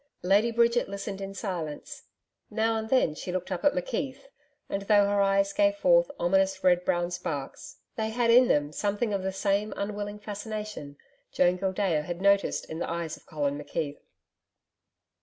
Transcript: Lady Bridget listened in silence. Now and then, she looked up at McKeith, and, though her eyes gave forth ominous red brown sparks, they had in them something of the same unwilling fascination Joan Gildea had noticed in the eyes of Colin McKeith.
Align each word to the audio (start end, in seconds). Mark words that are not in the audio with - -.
Lady 0.23 0.49
Bridget 0.49 0.89
listened 0.89 1.21
in 1.21 1.35
silence. 1.35 2.05
Now 2.49 2.75
and 2.75 2.89
then, 2.89 3.13
she 3.13 3.31
looked 3.31 3.51
up 3.51 3.63
at 3.63 3.73
McKeith, 3.73 4.23
and, 4.67 4.81
though 4.81 5.05
her 5.05 5.21
eyes 5.21 5.53
gave 5.53 5.75
forth 5.75 6.09
ominous 6.17 6.63
red 6.63 6.83
brown 6.83 7.11
sparks, 7.11 7.77
they 7.97 8.09
had 8.09 8.31
in 8.31 8.47
them 8.47 8.71
something 8.71 9.13
of 9.13 9.21
the 9.21 9.31
same 9.31 9.75
unwilling 9.77 10.17
fascination 10.17 10.97
Joan 11.31 11.57
Gildea 11.59 12.01
had 12.01 12.19
noticed 12.19 12.65
in 12.67 12.79
the 12.79 12.89
eyes 12.89 13.15
of 13.15 13.27
Colin 13.27 13.59
McKeith. 13.59 13.99